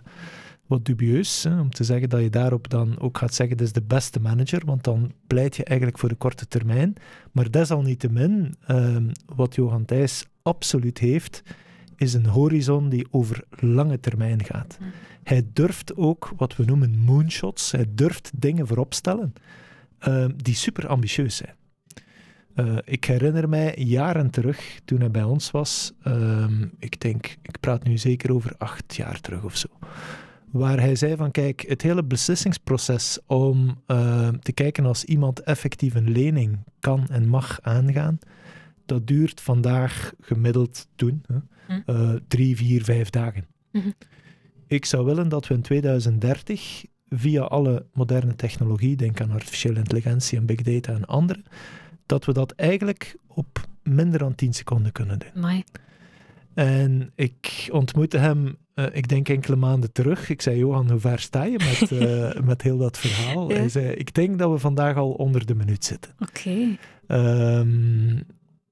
wat 0.68 0.86
dubieus, 0.86 1.44
hè, 1.44 1.60
om 1.60 1.70
te 1.70 1.84
zeggen 1.84 2.10
dat 2.10 2.22
je 2.22 2.30
daarop 2.30 2.70
dan 2.70 3.00
ook 3.00 3.18
gaat 3.18 3.34
zeggen, 3.34 3.58
dit 3.58 3.68
is 3.68 3.74
de 3.74 3.82
beste 3.82 4.20
manager, 4.20 4.66
want 4.66 4.84
dan 4.84 5.12
pleit 5.28 5.56
je 5.56 5.64
eigenlijk 5.64 6.00
voor 6.00 6.10
de 6.10 6.16
korte 6.16 6.48
termijn. 6.48 6.94
Maar 7.32 7.52
desalniettemin, 7.52 8.56
ehm, 8.68 9.10
wat 9.36 9.56
Johan 9.56 9.86
Thijs 9.86 10.26
absoluut 10.42 10.98
heeft, 10.98 11.44
is 11.96 12.14
een 12.14 12.26
horizon 12.26 12.90
die 12.90 13.08
over 13.12 13.44
lange 13.50 14.00
termijn 14.00 14.44
gaat. 14.44 14.78
Mhm. 14.80 14.90
Hij 15.24 15.48
durft 15.54 15.96
ook 15.96 16.32
wat 16.38 16.56
we 16.56 16.66
noemen 16.66 16.98
moonshots, 16.98 17.72
hij 17.72 17.86
durft 17.90 18.32
dingen 18.36 18.68
voorop 18.68 18.94
stellen 18.94 19.34
ehm, 20.00 20.32
die 20.36 20.56
super 20.56 20.88
ambitieus 20.88 21.36
zijn. 21.36 21.56
Eh, 22.58 22.78
ik 22.84 23.06
herinner 23.06 23.50
mij 23.50 23.76
jaren 23.78 24.30
terug, 24.30 24.80
toen 24.86 25.00
hij 25.00 25.12
bij 25.12 25.24
ons 25.24 25.52
was, 25.52 25.94
ehm, 26.04 26.66
ik 26.80 27.00
denk, 27.00 27.38
ik 27.42 27.60
praat 27.60 27.84
nu 27.84 27.98
zeker 27.98 28.34
over 28.34 28.56
acht 28.58 28.96
jaar 28.96 29.22
terug 29.22 29.44
of 29.44 29.58
zo, 29.58 29.68
waar 30.52 30.80
hij 30.80 30.96
zei 30.96 31.16
van 31.16 31.32
kijk, 31.32 31.66
het 31.68 31.82
hele 31.82 32.04
beslissingsproces 32.04 33.20
om 33.26 33.82
eh, 33.86 34.28
te 34.28 34.52
kijken 34.52 34.86
als 34.86 35.04
iemand 35.04 35.40
effectief 35.42 35.96
een 35.96 36.10
lening 36.12 36.58
kan 36.80 37.08
en 37.10 37.28
mag 37.28 37.60
aangaan, 37.62 38.20
dat 38.86 39.08
duurt 39.08 39.42
vandaag 39.42 40.14
gemiddeld 40.22 40.88
toen 40.96 41.24
hè, 41.28 41.38
Hm. 41.68 41.82
eh, 41.86 42.14
drie, 42.28 42.56
vier, 42.56 42.84
vijf 42.84 43.10
dagen. 43.10 43.46
Mhm. 43.72 43.90
Ik 44.68 44.86
zou 44.86 45.06
willen 45.06 45.30
dat 45.30 45.48
we 45.48 45.54
in 45.54 45.62
2030 45.62 46.86
via 47.10 47.42
alle 47.42 47.86
moderne 47.94 48.36
technologie, 48.36 48.96
denk 48.96 49.22
aan 49.22 49.32
artificiële 49.32 49.78
intelligentie 49.78 50.38
en 50.38 50.46
big 50.46 50.62
data 50.62 50.94
en 50.94 51.06
andere, 51.06 51.44
dat 52.06 52.26
we 52.26 52.34
dat 52.34 52.52
eigenlijk 52.52 53.16
op 53.28 53.68
minder 53.84 54.20
dan 54.20 54.36
10 54.36 54.54
seconden 54.54 54.92
kunnen 54.92 55.20
doen. 55.20 55.30
Amai. 55.36 55.64
En 56.58 57.12
ik 57.16 57.70
ontmoette 57.72 58.18
hem, 58.18 58.58
eh, 58.74 58.86
ik 58.92 59.08
denk 59.08 59.30
enkele 59.30 59.56
maanden 59.56 59.92
terug. 59.92 60.30
Ik 60.30 60.42
zei, 60.42 60.58
Johan, 60.58 60.90
hoe 60.90 61.00
ver 61.00 61.20
sta 61.20 61.44
je 61.44 61.58
met, 61.58 61.92
eh, 62.02 62.42
met 62.42 62.62
heel 62.62 62.78
dat 62.78 62.98
verhaal? 62.98 63.50
Ja. 63.50 63.56
Hij 63.56 63.70
zei, 63.70 63.88
ik 63.88 64.14
denk 64.14 64.40
dat 64.40 64.52
we 64.52 64.58
vandaag 64.58 64.96
al 64.96 65.12
onder 65.12 65.46
de 65.46 65.56
minuut 65.56 65.86
zitten. 65.86 66.12
Oké. 66.20 66.78
Ehm, 67.08 68.18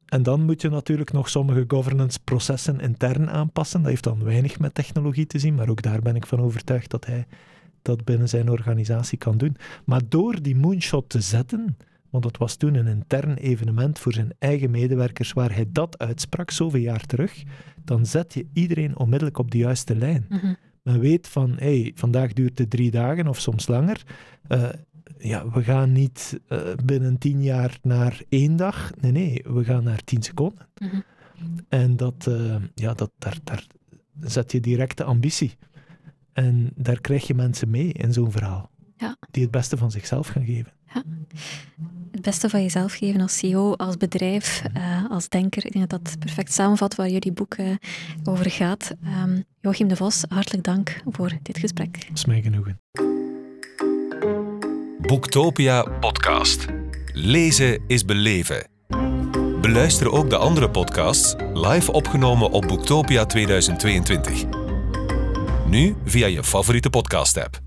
en 0.06 0.24
dan 0.24 0.46
moet 0.46 0.62
je 0.62 0.70
natuurlijk 0.70 1.12
nog 1.12 1.30
sommige 1.30 1.64
governance-processen 1.68 2.80
intern 2.80 3.30
aanpassen. 3.30 3.82
Dat 3.82 3.90
heeft 3.90 4.04
dan 4.04 4.24
weinig 4.24 4.60
met 4.60 4.74
technologie 4.74 5.28
te 5.28 5.40
zien, 5.40 5.56
maar 5.56 5.70
ook 5.70 5.82
daar 5.82 6.02
ben 6.02 6.16
ik 6.16 6.26
van 6.26 6.40
overtuigd 6.40 6.90
dat 6.90 7.06
hij 7.06 7.26
dat 7.82 8.04
binnen 8.04 8.30
zijn 8.30 8.50
organisatie 8.50 9.18
kan 9.18 9.38
doen. 9.38 9.56
Maar 9.84 10.02
door 10.10 10.42
die 10.42 10.56
moonshot 10.56 11.10
te 11.10 11.22
zetten, 11.22 11.78
want 12.10 12.24
dat 12.24 12.38
was 12.38 12.56
toen 12.56 12.76
een 12.76 12.88
intern 12.88 13.34
evenement 13.34 14.00
voor 14.00 14.14
zijn 14.14 14.34
eigen 14.40 14.72
medewerkers 14.72 15.34
waar 15.34 15.54
hij 15.54 15.66
dat 15.72 15.98
uitsprak, 15.98 16.52
zoveel 16.52 16.80
jaar 16.80 17.06
terug, 17.06 17.44
dan 17.84 18.06
zet 18.06 18.34
je 18.34 18.48
iedereen 18.54 18.98
onmiddellijk 18.98 19.38
op 19.38 19.52
de 19.52 19.58
juiste 19.58 19.96
lijn. 19.96 20.26
Mhm. 20.30 20.54
Men 20.84 21.00
weet 21.00 21.28
van, 21.28 21.56
hey, 21.58 21.92
vandaag 21.96 22.34
duurt 22.34 22.58
het 22.58 22.70
drie 22.70 22.92
dagen 22.92 23.28
of 23.28 23.40
soms 23.40 23.68
langer. 23.68 24.04
Eh, 24.48 24.70
ja, 25.18 25.50
we 25.50 25.64
gaan 25.64 25.92
niet 25.92 26.40
eh, 26.48 26.60
binnen 26.86 27.18
tien 27.18 27.44
jaar 27.44 27.78
naar 27.82 28.22
één 28.30 28.56
dag. 28.56 28.92
Nee, 29.02 29.12
nee, 29.12 29.44
we 29.48 29.64
gaan 29.64 29.84
naar 29.84 30.04
tien 30.04 30.24
seconden. 30.24 30.68
Mhm. 30.78 31.00
En 31.70 31.98
dat, 31.98 32.28
eh, 32.28 32.56
ja, 32.74 32.94
dat, 32.94 33.12
daar, 33.18 33.38
daar 33.44 33.66
zet 34.20 34.52
je 34.52 34.60
directe 34.60 35.04
ambitie. 35.04 35.58
En 36.34 36.72
daar 36.76 37.02
krijg 37.02 37.28
je 37.28 37.34
mensen 37.34 37.70
mee 37.70 37.92
in 37.92 38.14
zo'n 38.14 38.32
verhaal. 38.32 38.70
Ja. 38.98 39.18
Die 39.32 39.44
het 39.44 39.52
beste 39.52 39.78
van 39.78 39.92
zichzelf 39.92 40.28
gaan 40.28 40.46
geven. 40.46 40.74
Het 42.12 42.22
beste 42.22 42.50
van 42.50 42.62
jezelf 42.62 42.94
geven 42.94 43.22
als 43.22 43.38
CEO, 43.38 43.74
als 43.74 43.98
bedrijf, 43.98 44.64
eh, 44.74 45.10
als 45.10 45.30
denker. 45.30 45.66
Ik 45.66 45.72
denk 45.72 45.90
dat 45.90 46.04
dat 46.04 46.20
perfect 46.20 46.54
samenvat 46.54 46.96
waar 46.96 47.10
jullie 47.10 47.32
boek 47.32 47.54
eh, 47.54 47.68
over 48.24 48.52
gaat. 48.52 48.96
Ehm, 49.04 49.42
Joachim 49.62 49.88
de 49.88 49.96
Vos, 49.96 50.24
hartelijk 50.28 50.64
dank 50.64 51.02
voor 51.06 51.32
dit 51.42 51.58
gesprek. 51.58 51.94
Dat 51.94 52.18
is 52.18 52.26
mij 52.26 52.42
genoegen. 52.42 52.80
Boektopia 55.02 55.84
podcast. 55.84 56.66
Lezen 57.14 57.84
is 57.88 58.06
beleven. 58.06 58.68
Beluister 59.62 60.12
ook 60.12 60.30
de 60.30 60.38
andere 60.38 60.70
podcasts 60.70 61.36
live 61.54 61.92
opgenomen 61.92 62.52
op 62.52 62.68
Boektopia 62.68 63.26
2022. 63.26 64.44
Nu 65.68 65.96
via 66.06 66.28
je 66.28 66.44
favoriete 66.44 66.90
podcast-app. 66.90 67.65